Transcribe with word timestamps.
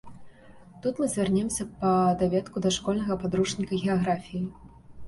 Тут 0.85 1.01
мы 1.03 1.09
звернемся 1.11 1.67
па 1.83 1.93
даведку 2.25 2.65
да 2.65 2.75
школьнага 2.81 3.21
падручніка 3.27 3.73
геаграфіі. 3.87 4.45